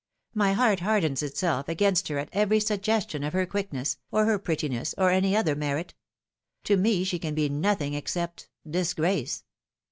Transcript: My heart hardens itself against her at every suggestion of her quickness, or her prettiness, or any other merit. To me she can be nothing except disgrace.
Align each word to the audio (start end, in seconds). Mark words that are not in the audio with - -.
My 0.33 0.53
heart 0.53 0.79
hardens 0.79 1.21
itself 1.21 1.69
against 1.69 2.07
her 2.07 2.17
at 2.17 2.29
every 2.33 2.59
suggestion 2.59 3.23
of 3.23 3.33
her 3.33 3.45
quickness, 3.45 3.97
or 4.09 4.25
her 4.25 4.39
prettiness, 4.39 4.95
or 4.97 5.11
any 5.11 5.35
other 5.35 5.55
merit. 5.55 5.93
To 6.63 6.75
me 6.75 7.03
she 7.03 7.19
can 7.19 7.35
be 7.35 7.49
nothing 7.49 7.93
except 7.93 8.49
disgrace. 8.67 9.43